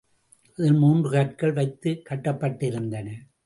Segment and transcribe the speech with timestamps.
[0.57, 3.09] அதில் மூன்று கற்கள் வைத்துக் கட்டப்பட்டிருந்தன.